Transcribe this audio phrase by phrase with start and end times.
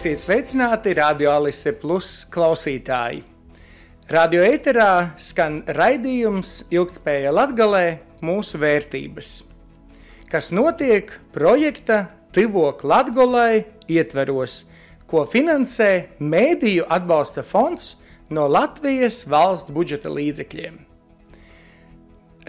[0.00, 3.18] Esiet sveicināti Radio Alise Plus klausītāji!
[4.08, 9.34] Radio ēterā skan raidījums Ilgtspēja Latgalē mūsu vērtības,
[10.32, 14.62] kas notiek projekta Tivok Latgolai ietveros,
[15.04, 17.98] ko finansē Mēdīju atbalsta fonds
[18.32, 20.80] no Latvijas valsts budžeta līdzekļiem.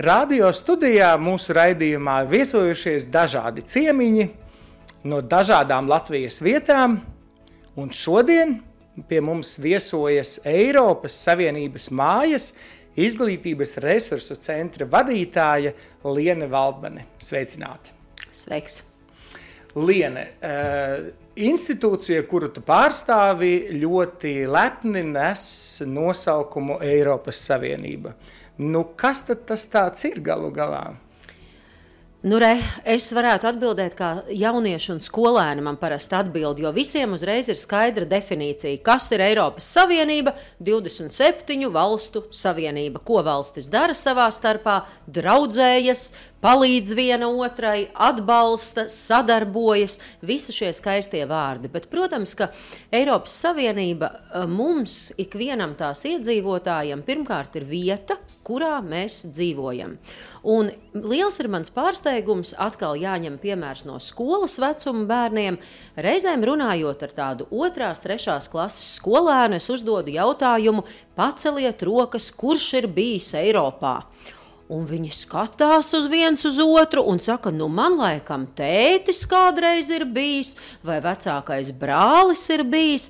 [0.08, 4.36] Radio studijā mūsu raidījumā viesojušies dažādi ciemiņi
[5.04, 7.02] no dažādām Latvijas vietām–
[7.80, 8.58] Un šodien
[9.08, 12.50] pie mums viesojas Eiropas Savienības mājas
[13.00, 15.72] izglītības resursu centra vadītāja
[16.04, 17.06] Liene Valdmane.
[17.24, 17.94] Sveicināti!
[18.36, 18.82] Sveiks!
[19.80, 20.26] Liene,
[21.40, 25.46] institūcija, kuru tu pārstāvi, ļoti lepni nes
[25.88, 28.12] nosaukumu Eiropas Savienība.
[28.60, 30.90] Nu, kas tad tas tāds ir galu galā?
[32.22, 32.52] Nu, re,
[32.86, 38.06] es varētu atbildēt, kā jaunieši un skolēni man parasti atbild, jo visiem uzreiz ir skaidra
[38.06, 43.02] definīcija, kas ir Eiropas Savienība, 27 valstu savienība.
[43.02, 46.12] Ko valstis dara savā starpā, draudzējas,
[46.42, 51.72] palīdz viena otrai, atbalsta, sadarbojas, visi šie skaistie vārdi.
[51.72, 52.50] Bet, protams, ka
[52.94, 58.18] Eiropas Savienība eh, mums, ikvienam tās iedzīvotājiem, pirmkārt ir vieta,
[58.48, 59.96] kurā mēs dzīvojam.
[60.52, 65.60] Un liels ir mans pārsteigums, atkal jāņem piemērs no skolas vecuma bērniem.
[66.02, 72.90] Reizēm runājot ar tādu otrās, trešās klases skolēnu, es uzdodu jautājumu, paceliet rokas, kurš ir
[72.90, 74.00] bijis Eiropā.
[74.72, 80.06] Un viņi skatās uz viens uz otru un saka, nu, man laikam tētis kādreiz ir
[80.08, 80.56] bijis,
[80.88, 83.10] vai vecākais brālis ir bijis.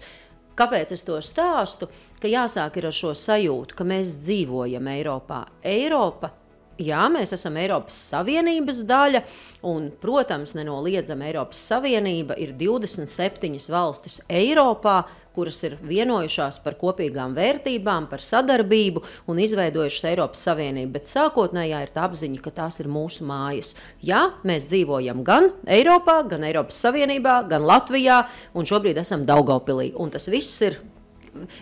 [0.58, 1.88] Kāpēc es to stāstu?
[2.22, 5.46] Ka jāsāk ar šo sajūtu, ka mēs dzīvojam Eiropā.
[5.62, 6.34] Eiropa
[6.82, 9.22] Jā, mēs esam Eiropas Savienības daļa,
[9.70, 15.04] un, protams, nenoliedzami Eiropas Savienība ir 27 valstis Eiropā,
[15.36, 20.92] kuras ir vienojušās par kopīgām vērtībām, par sadarbību un izveidojušas Eiropas Savienību.
[20.96, 23.76] Bet sākotnējā ir tā apziņa, ka tās ir mūsu mājas.
[24.04, 28.24] Jā, mēs dzīvojam gan Eiropā, gan Eiropas Savienībā, gan Latvijā,
[28.58, 29.92] un šobrīd esam Daugopilī.
[30.02, 30.82] Un tas viss ir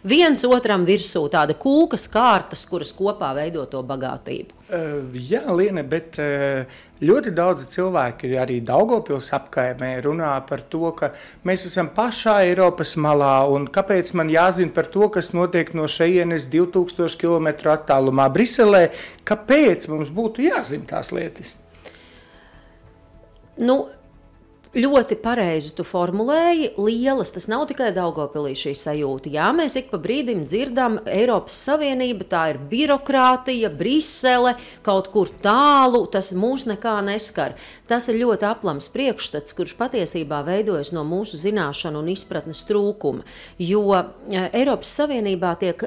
[0.04, 4.56] viens otram virsū, tāda kūkas kārtas, kuras kopā veido to bagātību.
[4.70, 6.70] Uh, jā, Liene, bet uh,
[7.02, 11.12] ļoti daudz cilvēki arī Daugopils apkaimē runā par to, ka
[11.48, 16.50] mēs esam pašā Eiropas malā un kāpēc man jāzina par to, kas notiek no šejienes
[16.54, 18.90] 2000 km attālumā Briselē,
[19.26, 21.56] kāpēc mums būtu jāzina tās lietas?
[23.60, 23.90] Nu,
[24.70, 27.32] Ļoti pareizi tu formulēji, lielas.
[27.34, 29.32] Tas nav tikai Daugopilī šī sajūta.
[29.34, 34.52] Jā, mēs ik pa brīdim dzirdam, Eiropas Savienība tā ir birokrātija, Brisele,
[34.86, 37.56] kaut kur tālu, tas mūs nekā neskar.
[37.90, 43.26] Tas ir ļoti aplams priekšstats, kurš patiesībā veidojas no mūsu zināšanu un izpratnes trūkuma.
[43.58, 45.82] Jo e, Eiropas Savienībā tiek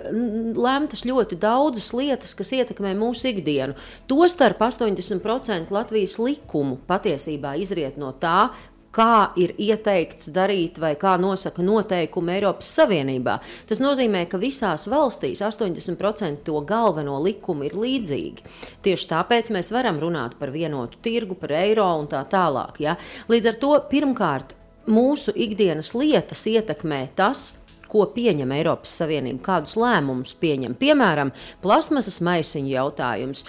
[0.58, 3.78] lemtas ļoti daudzas lietas, kas ietekmē mūsu ikdienu.
[4.10, 8.50] Tostarp 80% Latvijas likumu patiesībā izriet no tā,
[8.92, 13.38] kā ir ieteikts darīt vai kā nosaka noteikumi Eiropas Savienībā.
[13.68, 18.48] Tas nozīmē, ka visās valstīs 80% to galveno likumu ir līdzīgi.
[18.84, 22.82] Tieši tāpēc mēs varam runāt par vienotu tirgu, par eiro un tā tālāk.
[22.84, 22.98] Ja?
[23.32, 24.56] Līdz ar to pirmkārt
[24.90, 27.52] mūsu ikdienas lietas ietekmē tas,
[27.92, 30.74] ko pieņem Eiropas Savienība, kādus lēmumus pieņem.
[30.80, 31.32] Piemēram,
[31.62, 33.44] plasmasas maisiņu jautājums,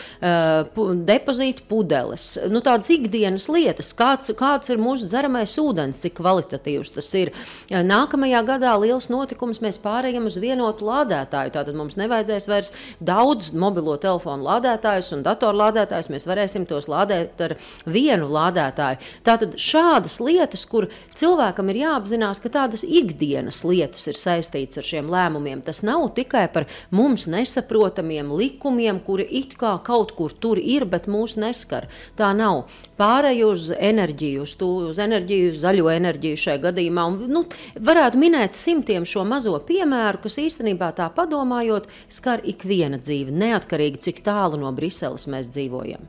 [1.07, 7.09] depozīta pudeles, nu, tādas ikdienas lietas, kāds, kāds ir mūsu dzeramais ūdens, cik kvalitatīvs tas
[7.19, 7.31] ir.
[7.71, 11.53] Nākamajā gadā liels notikums mēs pārējām uz vienotu lādētāju.
[11.55, 12.73] Tātad mums nevajadzēs vairs
[13.03, 16.11] daudz mobilo telefonu lādētājus un datorlādētājus.
[16.13, 17.55] Mēs varēsim tos lādēt ar
[17.87, 18.99] vienu lādētāju.
[19.25, 24.87] Tātad šādas lietas, kur cilvēkam ir jāapzinās, ka tādas ikdienas lietas ir saistītas saistīts ar
[24.87, 25.61] šiem lēmumiem.
[25.65, 31.09] Tas nav tikai par mums nesaprotamiem likumiem, kuri it kā kaut kur tur ir, bet
[31.11, 31.89] mūs neskar.
[32.19, 32.65] Tā nav.
[32.99, 37.05] Pārēju uz enerģiju, uz, tu, uz enerģiju, zaļo enerģiju šajā gadījumā.
[37.09, 37.45] Un, nu,
[37.89, 44.25] varētu minēt simtiem šo mazo piemēru, kas īstenībā tā padomājot, skar ikviena dzīve, neatkarīgi cik
[44.27, 46.05] tālu no Briseles mēs dzīvojam.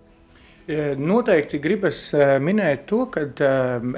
[0.65, 1.99] Noteikti gribas
[2.41, 3.27] minēt to, ka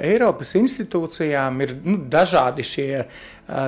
[0.03, 3.05] Eiropas institūcijām ir nu, dažādi šie,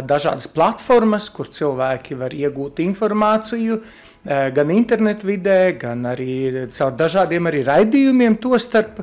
[0.03, 3.79] dažādas platformas, kur cilvēki var iegūt informāciju,
[4.27, 8.99] gan internetu vidē, gan arī caur dažādiem arī raidījumiem to starp.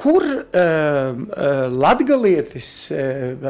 [0.00, 0.26] Kur
[1.70, 2.74] latgalietis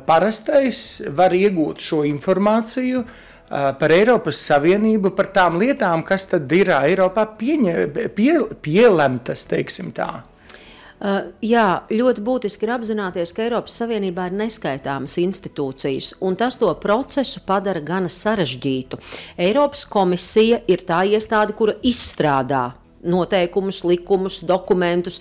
[0.04, 0.84] parastais
[1.16, 3.18] var iegūt šo informāciju uh,
[3.50, 7.76] par Eiropas Savienību, par tām lietām, kas tad ir Eiropā pieņē,
[8.14, 10.12] pie, pielemtas, teiksim tā.
[11.00, 16.68] Uh, jā, ļoti būtiski ir apzināties, ka Eiropas Savienībā ir neskaitāmas institūcijas, un tas to
[16.76, 19.00] procesu padara gana sarežģītu.
[19.40, 22.66] Eiropas komisija ir tā iestāde, kura izstrādā
[23.02, 25.20] noteikumus, likumus, dokumentus.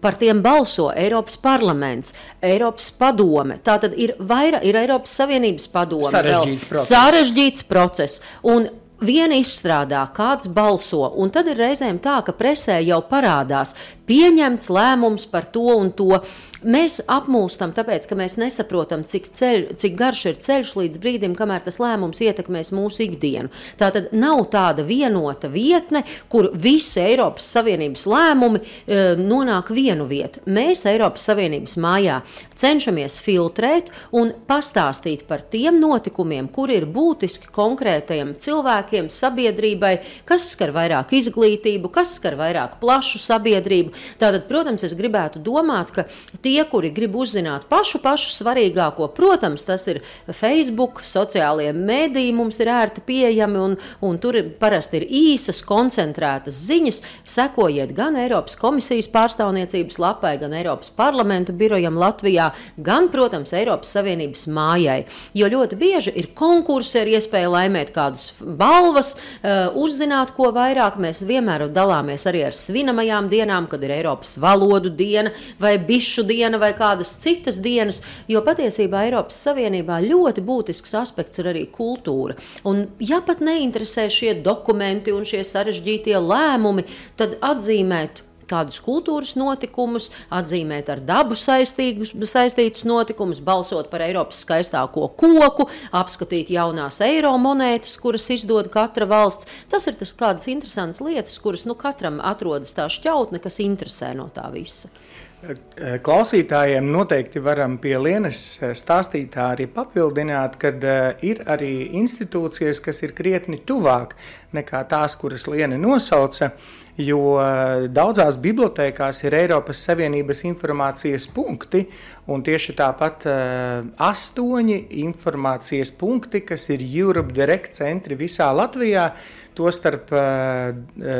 [0.00, 3.60] Par tiem balso Eiropas parlaments, Eiropas padome.
[3.64, 6.10] Tā tad ir vairāk, ir Eiropas Savienības padome.
[6.12, 6.92] Sarežģīts process.
[6.92, 8.20] Sarežģīts process.
[8.48, 13.76] Un Viena izstrādā, kāds balso, un tad ir reizēm tā, ka presē jau parādās
[14.10, 16.18] pieņemts lēmums par to un to.
[16.66, 21.62] Mēs apmūstam, tāpēc, ka mēs nesaprotam, cik, ceļ, cik garš ir ceļš līdz brīdim, kamēr
[21.62, 23.52] tas lēmums ietekmēs mūsu ikdienu.
[23.78, 26.02] Tā tad nav tāda vienota vietne,
[26.32, 30.42] kur visi Eiropas Savienības lēmumi e, nonāk vienu vietu.
[30.50, 32.18] Mēs Eiropas Savienības mājā
[32.58, 39.94] cenšamies filtrēt un pastāstīt par tiem notikumiem, kuri ir būtiski konkrētajiem cilvēkiem, sabiedrībai,
[40.26, 43.94] kas skar vairāk izglītību, kas skar vairāk plašu sabiedrību.
[44.18, 46.08] Tātad, protams, es gribētu domāt, ka
[46.48, 50.00] tie, kuri grib uzzināt pašu, pašu svarīgāko, protams, tas ir
[50.32, 57.02] Facebook, sociālajie mediji mums ir ērti pieejami, un, un tur parasti ir īsas, koncentrētas ziņas.
[57.28, 64.46] Sekojiet gan Eiropas komisijas pārstāvniecības lapai, gan Eiropas parlamenta birojam Latvijā, gan, protams, Eiropas Savienības
[64.54, 65.02] mājai.
[65.36, 70.96] Jo ļoti bieži ir konkursi ar iespēju laimēt kādas balvas, uh, uzzināt ko vairāk.
[71.02, 76.37] Mēs vienmēr dalāmies arī ar svinamajām dienām, kad ir Eiropas valodu diena vai bišu diena
[76.38, 78.00] diena vai kādas citas dienas,
[78.30, 82.38] jo patiesībā Eiropas Savienībā ļoti būtisks aspekts ir arī kultūra.
[82.68, 86.86] Un, ja pat neinteresē šie dokumenti un šie sarežģītie lēmumi,
[87.18, 95.10] tad atzīmēt kādus kultūras notikumus, atzīmēt ar dabu saistīgus, saistītus notikumus, balsot par Eiropas skaistāko
[95.20, 99.50] koku, apskatīt jaunās eiro monētas, kuras izdod katra valsts.
[99.68, 104.30] Tas ir tas kādas interesantas lietas, kuras nu, katram atrodas tā šķautne, kas interesē no
[104.32, 104.92] tā visa.
[105.38, 108.40] Klausītājiem noteikti varam pie Lienas
[108.80, 111.70] stāstītā arī papildināt, ka eh, ir arī
[112.00, 114.16] institūcijas, kas ir krietni tuvāk
[114.58, 116.50] nekā tās, kuras Liena nosauca,
[116.98, 121.84] jo eh, daudzās bibliotēkās ir Eiropas Savienības informācijas punkti,
[122.28, 129.12] un tieši tāpat eh, astoņi informācijas punkti, kas ir Europe Direct centri visā Latvijā,
[129.58, 130.68] Tostarp uh,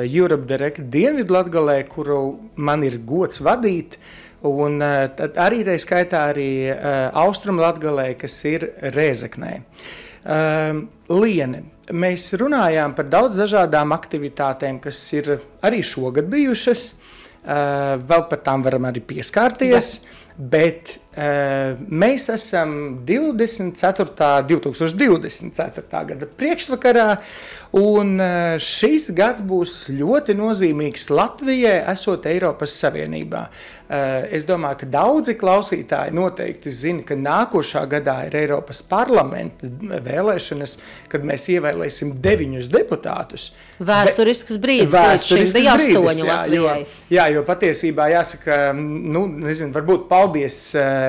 [0.06, 3.96] Europe Direct Dienvidlatgalē, kuru man ir gods vadīt,
[4.46, 5.08] un uh,
[5.42, 9.56] arī tā skaitā arī uh, Austrumlatgalē, kas ir Rēzeknē.
[9.58, 9.96] Uh,
[11.08, 11.62] Liene,
[11.94, 18.66] mēs runājām par daudz dažādām aktivitātēm, kas ir arī šogad bijušas, uh, vēl par tām
[18.66, 19.94] varam arī pieskārties,
[20.38, 21.00] Bet.
[21.18, 22.74] Uh, mēs esam
[23.08, 24.46] 24.
[24.48, 26.04] 2024.
[26.12, 27.08] gada priekšvakarā,
[27.76, 33.42] Un eh, šis gads būs ļoti nozīmīgs Latvijai, esot Eiropas Savienībā.
[33.88, 40.76] Eh, es domāju, ka daudzi klausītāji noteikti zina, ka nākošā gadā ir Eiropas parlamenta vēlēšanas,
[41.12, 43.50] kad mēs ievēlēsim deviņus deputātus.
[43.84, 46.78] Vēsturisks brīdis, vēsturisks bija astoņi jā, Latvijai.
[46.80, 50.62] Jo, jā, jo patiesībā jāsaka, nu, nezinu, varbūt paldies.
[50.72, 51.07] Uh,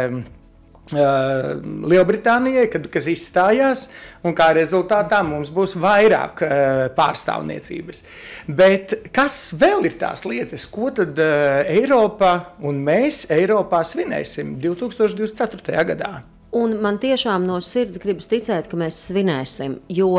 [0.90, 3.84] Lielbritānijai, kad, kas izstājās,
[4.26, 6.52] un kā rezultātā mums būs vairāk uh,
[6.98, 8.04] pārstāvniecības.
[8.48, 15.86] Bet kas vēl ir tās lietas, ko tad uh, Eiropa un mēs Eiropā svinēsim 2024.
[15.94, 16.14] gadā?
[16.58, 20.10] Un man tiešām no sirds gribas ticēt, ka mēs svinēsim, jo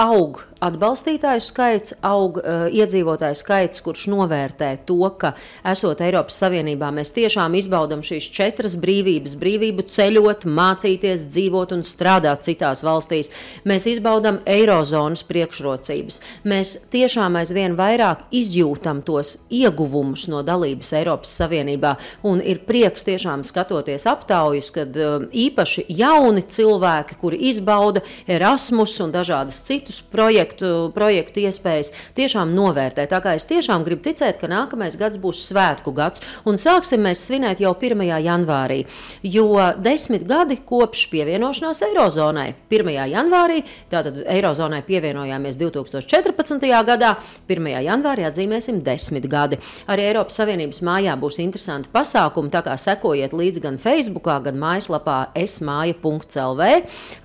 [0.00, 5.34] aug atbalstītāju skaits, aug uh, iedzīvotāju skaits, kurš novērtē to, ka
[5.70, 12.46] esot Eiropas Savienībā, mēs tiešām izbaudam šīs četras brīvības, brīvību ceļot, mācīties, dzīvot un strādāt
[12.48, 13.30] citās valstīs.
[13.68, 16.20] Mēs izbaudam eirozonas priekšrocības.
[16.48, 21.94] Mēs tiešām aizvien vairāk izjūtam tos ieguvumus no dalības Eiropas Savienībā,
[22.30, 29.12] un ir prieks tiešām skatoties aptaujas, kad uh, īpaši jauni cilvēki, kuri izbauda Erasmus un
[29.14, 33.10] dažādas citus projektu, projektu iespējas tiešām novērtēt.
[33.12, 37.26] Tā kā es tiešām gribu ticēt, ka nākamais gads būs svētku gads, un sāksim mēs
[37.26, 38.00] svinēt jau 1.
[38.24, 38.84] janvārī.
[39.22, 42.92] Jo desmit gadi kopš pievienošanās Eirozonai 1.
[43.12, 43.60] janvārī,
[43.92, 46.64] tātad Eirozonai pievienojāmies 2014.
[46.88, 47.14] gadā,
[47.48, 47.70] 1.
[47.84, 49.60] janvārī atzīmēsim desmit gadi.
[49.90, 55.18] Arī Eiropas Savienības mājā būs interesanti pasākumi, tā kā sekojiet līdzi gan Facebook, gan mājaslapā
[55.36, 56.70] esmāja.lv.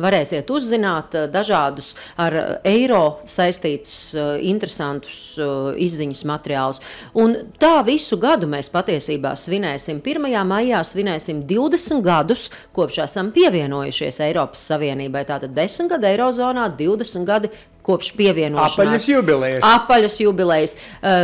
[0.03, 2.35] Varēsiet uzzināt eh, dažādus ar
[2.67, 6.81] eiro saistītus, uh, interesantus uh, izziņas materiālus.
[7.19, 10.01] Un tā visu gadu mēs patiesībā svinēsim.
[10.05, 10.29] 1.
[10.49, 15.25] maijā svinēsim 20 gadus, kopš esam pievienojušies Eiropas Savienībai.
[15.29, 17.51] Tātad 10 gadi Eirozonā, 20 gadi
[17.89, 18.77] kopš pievienošanās.
[18.77, 19.65] Apaļas jubilejas.
[19.65, 20.77] Apaļas jubilejas.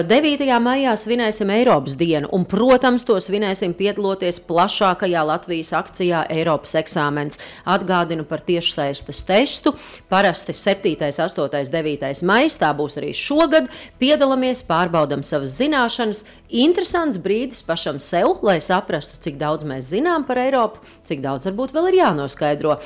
[0.10, 0.45] 9.
[0.65, 7.38] maijā svinēsim Eiropas dienu, un, protams, to svinēsim piedaloties plašākajā Latvijas akcijā Eiropas eksāmens.
[7.69, 9.75] Atgādinu par tiešsaistes testu.
[10.10, 12.24] Parasti 7., 8., 9.
[12.25, 13.69] maijs, tā būs arī šogad.
[14.01, 16.24] Piedalāmies, pārbaudam savas zināšanas.
[16.55, 21.74] Interesants brīdis pašam sev, lai saprastu, cik daudz mēs zinām par Eiropu, cik daudz varbūt
[21.75, 22.77] vēl ir jānoskaidro.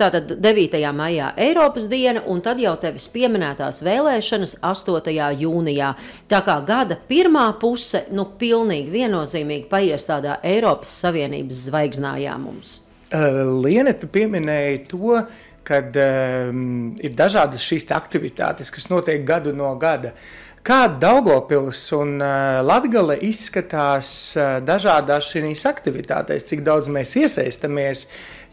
[0.00, 0.80] Tātad 9.
[0.96, 5.12] maijā Eiropas diena, un tad jau tevis pieminētās vēlēšanas 8.
[5.42, 5.92] jūnijā.
[6.30, 12.80] Tā kā gada pirmā puse, nu, pilnīgi viennozīmīgi paies tādā Eiropas Savienības zvaigznājā mums.
[13.12, 15.18] Liene, tu pieminēji to,
[15.66, 20.14] kad um, ir dažādas šīs aktivitātes, kas notiek gadu no gada.
[20.62, 28.04] Kā Daugopils un uh, Latgale izskatās uh, dažādās šīs aktivitātēs, cik daudz mēs iesaistamies,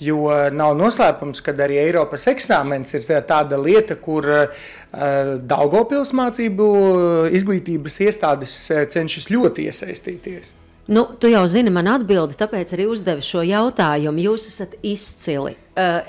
[0.01, 4.65] jo nav noslēpums, ka arī Eiropas eksāmens ir tāda lieta, kur uh,
[5.53, 6.71] Daugopils mācību
[7.37, 8.57] izglītības iestādes
[8.89, 10.55] cenšas ļoti iesaistīties.
[10.89, 14.23] Nu, tu jau zini man atbildi, tāpēc arī uzdevu šo jautājumu.
[14.31, 15.53] Jūs esat izcili.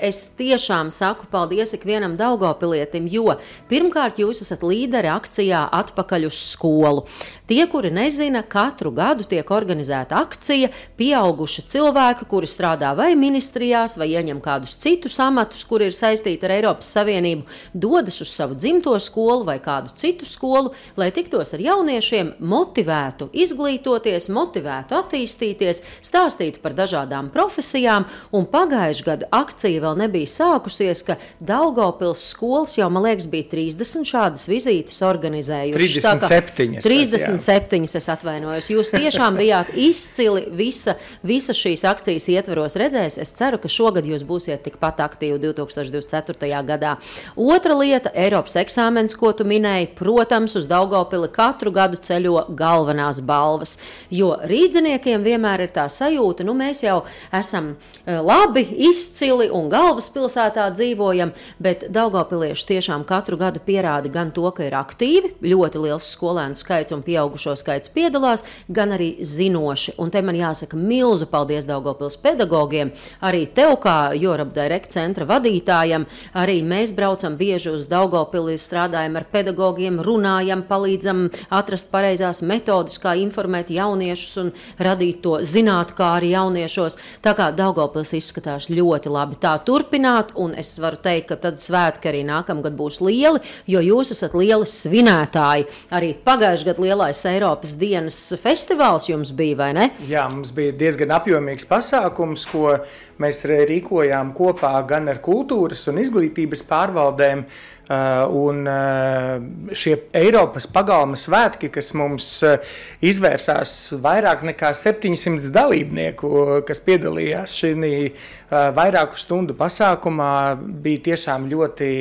[0.01, 3.37] Es tiešām saku paldies ikvienam Daugopilietim, jo
[3.69, 7.05] pirmkārt jūs esat līderi akcijā Atpakaļ uz skolu.
[7.47, 14.09] Tie, kuri nezina, katru gadu tiek organizēta akcija, pieauguši cilvēki, kuri strādā vai ministrijās, vai
[14.13, 19.47] ieņem kādus citus amatus, kuri ir saistīti ar Eiropas Savienību, dodas uz savu dzimto skolu
[19.47, 27.31] vai kādu citu skolu, lai tiktos ar jauniešiem, motivētu izglītoties, motivētu attīstīties, stāstītu par dažādām
[27.35, 33.27] profesijām, un pagājušajā gadā akcija akcija vēl nebija sākusies, ka Daugopils skolas jau, man liekas,
[33.29, 36.01] bija 30 šādas vizītes organizējušas.
[36.01, 36.81] 37.
[36.81, 38.69] 37, es atvainojos.
[38.71, 43.19] Jūs tiešām bijāt izcili visa, visa šīs akcijas ietveros redzējis.
[43.21, 46.63] Es ceru, ka šogad jūs būsiet tikpat aktīvi 2024.
[46.65, 46.95] gadā.
[47.35, 49.91] Otra lieta- Eiropas eksāmens, ko tu minēji.
[49.95, 53.77] Protams, uz Daugopili katru gadu ceļo galvenās balvas,
[54.09, 57.75] jo rīdziniekiem vienmēr ir tā sajūta, nu mēs jau esam
[58.05, 61.31] eh, labi, izcili un galvaspilsētā dzīvojam,
[61.61, 66.93] bet Daugopilieši tiešām katru gadu pierāda gan to, ka ir aktīvi, ļoti liels skolēnu skaits
[66.95, 69.95] un pieaugušo skaits piedalās, gan arī zinoši.
[70.01, 76.05] Un te man jāsaka milzu paldies Daugopils pedagogiem, arī tev kā Jorab Direct centra vadītājam,
[76.37, 83.15] arī mēs braucam bieži uz Daugopili, strādājam ar pedagogiem, runājam, palīdzam atrast pareizās metodas, kā
[83.19, 86.97] informēt jauniešus un radīt to zināt, kā arī jauniešos.
[87.23, 92.11] Tā kā Daugopils izskatās ļoti labi tā turpināt, un es varu teikt, ka tad svētki
[92.11, 95.67] arī nākamgad būs lieli, jo jūs esat lieli svinētāji.
[95.95, 99.89] Arī pagājušajā gadā lielais Eiropas dienas festivāls jums bija, vai ne?
[100.09, 102.77] Jā, mums bija diezgan apjomīgs pasākums, ko
[103.21, 107.45] mēs rīkojām kopā gan ar kultūras un izglītības pārvaldēm.
[107.91, 112.69] Uh, un uh, šie Eiropas pagalma svētki, kas mums uh,
[113.03, 116.29] izvērsās vairāk nekā 700 dalībnieku,
[116.63, 121.91] kas piedalījās šajā vairāku stundu pasākumā, bija tiešām ļoti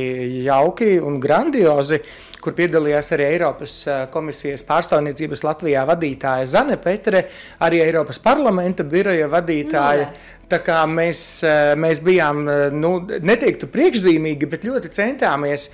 [0.47, 1.99] jauki un grandiozi
[2.40, 3.76] kur piedalījās arī Eiropas
[4.12, 7.26] komisijas pārstāvniecības Latvijā vadītāja Zane Petre,
[7.66, 10.11] arī Eiropas parlamenta biroja vadītāja.
[10.11, 15.68] No, Tā kā mēs, eh, mēs bijām, eh, nu, neteiktu priekšzīmīgi, bet ļoti centāmies.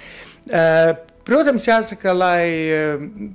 [0.53, 0.93] Eh,
[1.27, 2.47] protams, jāsaka, lai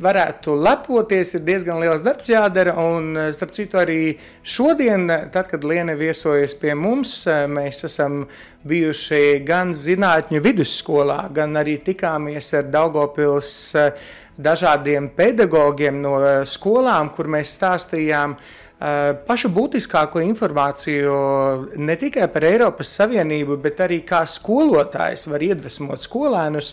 [0.02, 2.76] varētu lepoties, ir diezgan liels darbs jādara.
[2.80, 7.18] Un, starp citu, arī šodien, tad, kad Liene viesojas pie mums,
[7.52, 8.24] mēs esam
[8.68, 13.54] bijuši gan zinātņu vidusskolā, gan arī tikāmies ar Daugopils
[14.44, 16.18] dažādiem pedagogiem no
[16.50, 18.36] skolām, kur mēs stāstījām
[18.82, 21.16] Eh, pašu būtiskāko informāciju
[21.86, 26.72] ne tikai par Eiropas Savienību, bet arī kā skolotājs var iedvesmot skolēnus.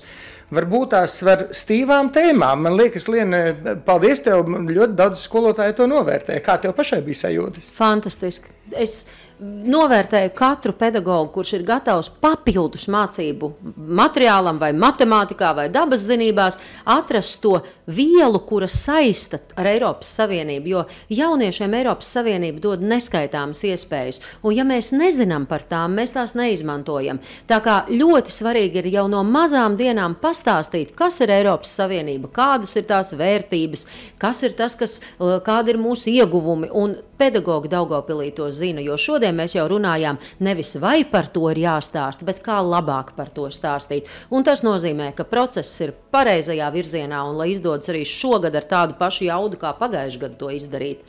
[0.57, 2.65] Varbūt tās var stīvām tēmām.
[2.65, 3.43] Man liekas, Liena,
[3.85, 4.49] paldies tev.
[4.49, 6.39] Ļoti daudz skolotāju to novērtē.
[6.41, 7.69] Kā tev pašai bija sajūtas?
[7.77, 8.57] Fantastiski.
[8.73, 9.03] Es
[9.41, 17.39] novērtēju katru pedagogu, kurš ir gatavs papildus mācību materiālam, vai matemātikā, vai dabas zinībās, atrast
[17.43, 20.73] to vielu, kura saista ar Eiropas Savienību.
[20.73, 20.85] Jo
[21.21, 27.23] jauniešiem Eiropas Savienība dod neskaitāmas iespējas, un ja mēs nezinām par tām, mēs tās neizmantojam.
[27.49, 32.75] Tā kā ļoti svarīgi ir jau no mazām dienām pastāstīt, kas ir Eiropas Savienība, kādas
[32.79, 33.87] ir tās vērtības,
[34.19, 36.73] kas ir tas, kas, kādi ir mūsu ieguvumi.
[36.75, 41.63] Un pedagogi Daugopilī to zina, jo šodien mēs jau runājām nevis vai par to ir
[41.65, 44.09] jāstāsta, bet kā labāk par to stāstīt.
[44.31, 48.99] Un tas nozīmē, ka process ir pareizajā virzienā un lai izdodas arī šogad ar tādu
[48.99, 51.03] pašu jaudu kā pagājušajā gadā to izdarīt.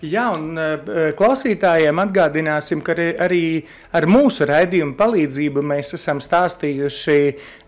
[0.00, 3.60] Jā, un uh, klausītājiem atgādināsim, ka arī
[3.92, 7.16] ar mūsu raidījumu palīdzību mēs esam stāstījuši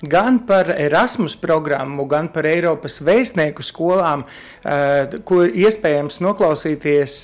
[0.08, 7.18] gan par Erasmus programmu, gan par Eiropas vēstnieku skolām, uh, ko iespējams noklausīties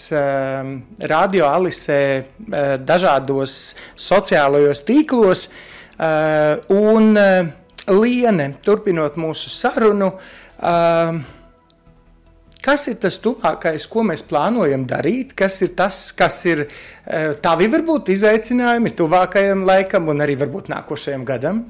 [1.09, 2.03] Radio Alisē
[2.85, 3.57] dažādos
[3.97, 5.47] sociālajos tīklos.
[6.75, 7.19] Un
[7.89, 11.21] Liene, turpinot mūsu sarunu, uh,
[12.65, 15.35] Kas ir tas tuvākais, ko mēs plānojam darīt?
[15.39, 21.27] Kas ir tas, kas ir eh, tavi varbūt izaicinājumi tuvākajam laikam un arī varbūt nākošajam
[21.29, 21.63] gadam?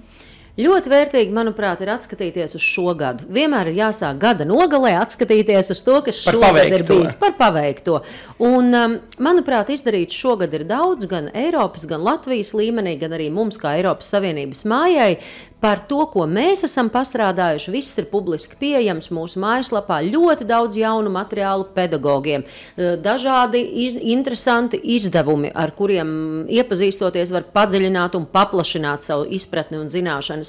[0.59, 3.29] Ļoti vērtīgi, manuprāt, ir atskatīties uz šo gadu.
[3.31, 6.79] Vienmēr ir jāsāk gada nogalē, atskatīties uz to, kas par šogad paveikto.
[6.79, 8.01] ir bijis par paveikto.
[8.43, 13.61] Un, um, manuprāt, izdarīts šogad ir daudz, gan Eiropas, gan Latvijas līmenī, gan arī mums,
[13.63, 15.13] kā Eiropas Savienības mājai.
[15.59, 19.97] Par to, ko mēs esam pastrādājuši, viss ir publiski pieejams mūsu mājaslapā.
[20.07, 28.15] Ļoti daudz jaunu materiālu pedagogiem, eh, dažādi iz, interesanti izdevumi, ar kuriem iepazīstoties, var padziļināt
[28.15, 30.48] un paplašināt savu izpratni un zināšanas.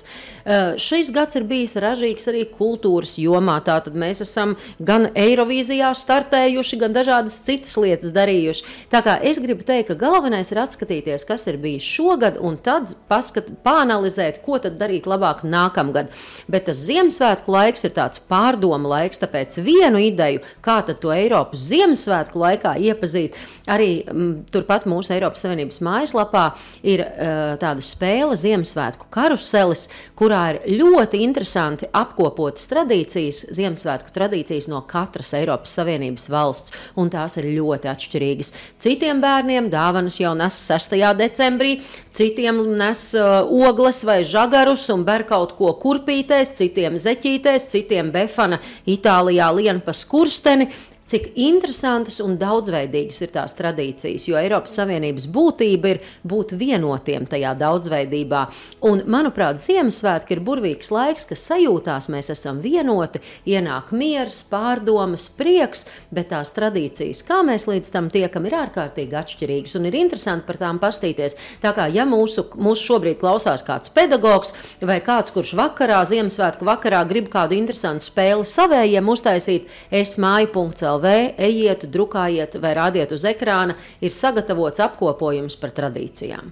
[0.50, 3.60] Eh, šis gads ir bijis ražīgs arī kultūras jomā.
[3.66, 8.66] Tātad mēs esam gan Eirovīzijā startējuši, gan dažādas citas lietas darījuši.
[8.90, 12.96] Tā kā es gribu teikt, ka galvenais ir atskatīties, kas ir bijis šogad, un tad
[13.12, 16.10] paskat, pāanalizēt, ko tad darīt labāk nākamgad.
[16.50, 22.40] Bet tas Ziemassvētku laiks ir tāds pārdomu laiks, tāpēc vienu ideju, kā to Eiropas Ziemassvētku
[22.40, 23.38] laikā iepazīt,
[23.70, 26.46] arī m, mm, turpat mūsu Eiropas Savienības mājaslapā
[26.82, 29.89] ir uh, tāda spēle Ziemassvētku karuselis,
[30.20, 37.38] kurā ir ļoti interesanti apkopotas tradīcijas, Ziemassvētku tradīcijas no katras Eiropas Savienības valsts, un tās
[37.40, 38.54] ir ļoti atšķirīgas.
[38.82, 40.98] Citiem bērniem dāvanas jau nes 6.
[41.20, 41.80] decembrī,
[42.16, 48.60] citiem nes uh, ogles vai žagarus, un ber kaut ko kurpītēs, citiem zeķītēs, citiem befana
[48.90, 50.70] Itālijā lien pa skursteni,
[51.10, 57.56] cik interesantas un daudzveidīgas ir tās tradīcijas, jo Eiropas Savienības būtība ir būt vienotiem tajā
[57.58, 58.44] daudzveidībā.
[58.86, 65.88] Un, manuprāt, Ziemassvētki ir burvīgs laiks, ka sajūtās mēs esam vienoti, ienāk miers, pārdomas, prieks,
[66.14, 70.62] bet tās tradīcijas, kā mēs līdz tam tiekam, ir ārkārtīgi atšķirīgas un ir interesanti par
[70.62, 71.38] tām pastīties.
[71.64, 74.54] Tā kā ja mūsu, mūsu šobrīd klausās kāds pedagogs
[74.86, 81.36] vai kāds, kurš vakarā, Ziemassvētku vakarā grib kādu interesantu spēli savējiem uztaisīt, es māju.cl LV,
[81.40, 86.52] ejiet, drukājiet vai rādiet uz ekrāna, ir sagatavots apkopojums par tradīcijām.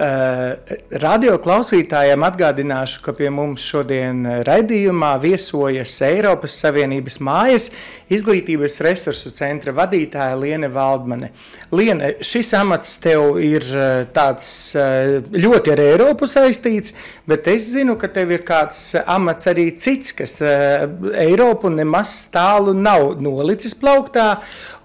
[0.00, 0.54] Uh,
[1.02, 7.66] radio klausītājiem atgādināšu, ka pie mums šodien raidījumā viesojas Eiropas Savienības mājas
[8.08, 11.28] izglītības resursu centra vadītāja Liene Valdmane.
[11.76, 13.66] Liene, šis amats tev ir
[14.14, 16.94] tāds ļoti ar Eiropu saistīts,
[17.28, 23.20] bet es zinu, ka tev ir kāds amats arī cits, kas Eiropu nemaz tālu nav
[23.20, 24.30] nolicis plauktā,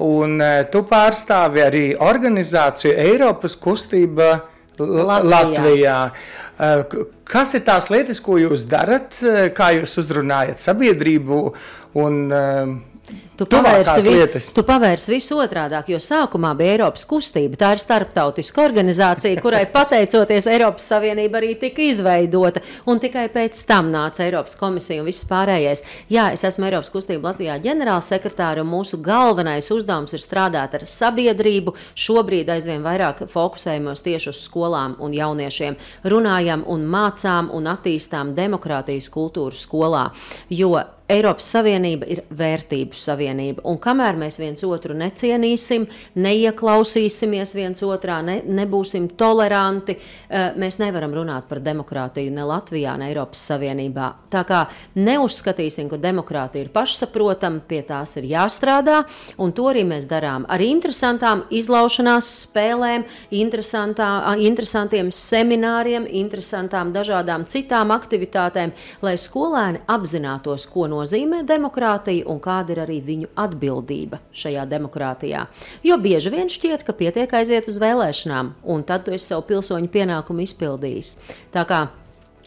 [0.04, 0.44] un
[0.76, 4.34] tu pārstāvi arī organizāciju Eiropas kustība
[4.80, 5.30] Latvijā.
[5.32, 6.00] Latvijā.
[6.56, 6.84] Eh,
[7.28, 11.40] kas ir tās lietas, ko jūs darat, eh, kā jūs uzrunājat sabiedrību
[12.00, 12.76] un eh,
[13.36, 17.58] Tu pavērsi, vis, tu pavērsi visu otrādi, jo sākumā bija Eiropas kustība.
[17.60, 22.64] Tā ir starptautiska organizācija, kurai pateicoties Eiropas Savienība arī tika izveidota.
[22.88, 25.84] Un tikai pēc tam nāca Eiropas komisija un viss pārējais.
[26.14, 31.76] Jā, es esmu Eiropas kustība Latvijā ģenerālsekretāra, un mūsu galvenais uzdevums ir strādāt ar sabiedrību.
[31.92, 35.76] Šobrīd aizvien vairāk fokusējamies tieši uz skolām un jauniešiem.
[36.08, 40.08] Runājam un mācām un attīstām demokrātijas kultūru skolā.
[40.48, 43.62] Jo Eiropas Savienība ir vērtību savienība.
[43.70, 45.84] Un kamēr mēs viens otru necienīsim,
[46.18, 53.12] neieklausīsimies viens otrā, ne, nebūsim toleranti, eh, mēs nevaram runāt par demokrātiju ne Latvijā, ne
[53.12, 54.08] Eiropas Savienībā.
[54.34, 54.64] Tā kā
[54.96, 59.06] neuzskatīsim, ka demokrātija ir pašsaprotama, pie tās ir jāstrādā,
[59.38, 68.74] un to arī mēs darām ar interesantām izlaušanās spēlēm, interesantiem semināriem, interesantām dažādām citām aktivitātēm,
[69.04, 75.46] lai skolēni apzinātos, ko nozīmē nozīmē demokrātija un kāda ir arī viņu atbildība šajā demokrātijā.
[75.86, 79.92] Jo bieži vien šķiet, ka pietiek aiziet uz vēlēšanām, un tad tu esi savu pilsoņu
[79.92, 81.16] pienākumu izpildījis.
[81.54, 81.86] Tā kā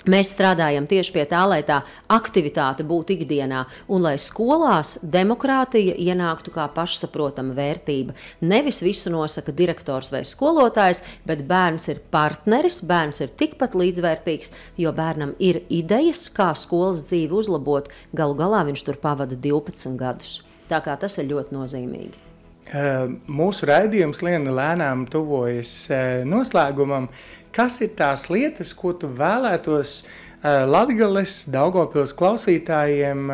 [0.06, 1.80] Mēs strādājam tieši pie tā, lai tā
[2.14, 8.14] aktivitāte būtu ikdienā un lai skolās demokrātija ienāktu kā pašsaprotama vērtība.
[8.40, 14.94] Nevis visu nosaka direktors vai skolotājs, bet bērns ir partneris, bērns ir tikpat līdzvērtīgs, jo
[14.94, 17.90] bērnam ir idejas, kā skolas dzīvi uzlabot.
[18.14, 20.38] Galu galā viņš tur pavada 12 gadus.
[20.70, 22.28] Tā kā tas ir ļoti nozīmīgi.
[22.68, 25.88] Mūsu raidījums lēnām tuvojas
[26.28, 27.08] noslēgumam.
[27.54, 30.02] Kas ir tās lietas, ko tu vēlētos
[30.42, 33.24] Latgales Daugavpils klausītājiem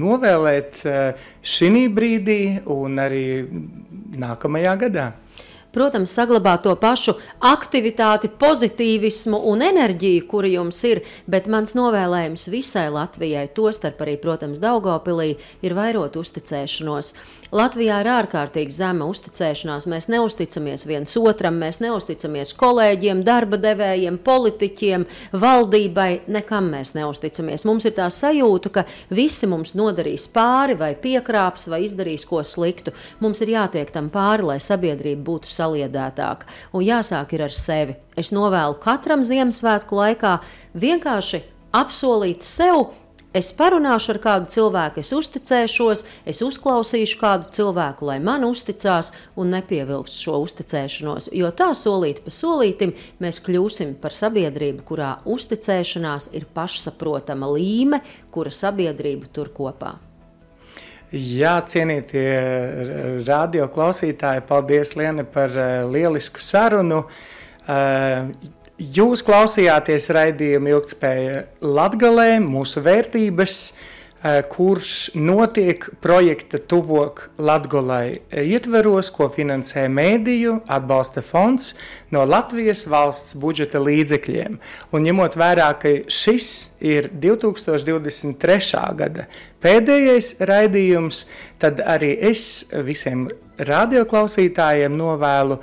[0.00, 0.82] novēlēt
[1.40, 3.24] šī brīdī un arī
[4.18, 5.06] nākamajā gadā?
[5.78, 7.14] Protams, saglabāt to pašu
[7.46, 14.58] aktivitāti, pozitīvismu un enerģiju, kura jums ir, bet mans novēlējums visai Latvijai, tostarp arī, protams,
[14.62, 17.14] Daugopilī, ir vairot uzticēšanos.
[17.48, 19.86] Latvijā ir ārkārtīgi zema uzticēšanās.
[19.88, 26.10] Mēs neusticamies viens otram, mēs neusticamies kolēģiem, darba devējiem, politiķiem, valdībai.
[26.28, 27.64] Nekam mēs neusticamies.
[27.64, 32.92] Mums ir tā sajūta, ka visi mums nodarīs pāri, vai piekrāps, vai izdarīs ko sliktu.
[33.24, 36.48] Mums ir jātiek tam pāri, lai sabiedrība būtu saliedētāka.
[36.72, 37.98] Un jāsāk ir ar sevi.
[38.16, 40.38] Es novēlu katram Ziemassvētku laikā
[40.74, 41.44] vienkārši
[41.76, 42.88] apsolīt sev
[43.36, 46.02] Es parunāšu ar kādu cilvēku, es uzticēšos,
[46.32, 51.28] es uzklausīšu kādu cilvēku, lai man uzticās un nepievilks šo uzticēšanos.
[51.36, 58.00] Jo tā solīt pa solītim mēs kļūsim par sabiedrību, kurā uzticēšanās ir pašsaprotama līme,
[58.32, 59.98] kura sabiedrību tur kopā.
[61.08, 67.06] Jā, cienītie radio klausītāji, paldies Liene par eh, lielisku sarunu.
[67.68, 68.28] Uh,
[68.78, 79.28] Jūs klausījāties raidījuma ilgspēja Latgalē, mūsu vērtības, eh, kurš notiek projekta Tuvok Latgolai ietveros, ko
[79.30, 81.74] finansē mēdīju atbalsta fonds
[82.10, 84.58] no Latvijas valsts budžeta līdzekļiem.
[84.90, 86.50] Un ņemot vērā, ka šis
[86.82, 88.82] ir 2023.
[88.98, 89.28] gada
[89.62, 91.26] pēdējais raidījums,
[91.62, 93.28] tad arī es visiem
[93.58, 95.62] radioklausītājiem novēlu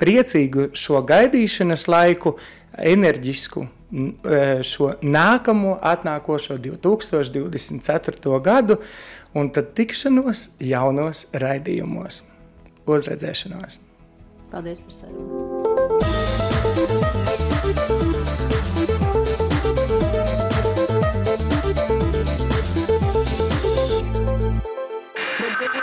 [0.00, 2.38] priecīgu šo gaidīšanas laiku,
[2.76, 3.68] enerģisku
[4.66, 8.40] šo nākamo, atnākošo 2024.
[8.44, 8.78] gadu,
[9.34, 12.22] un tad tikšanos jaunos raidījumos.
[12.86, 13.80] Uzredzēšanos!
[14.52, 15.56] Paldies par sarunu!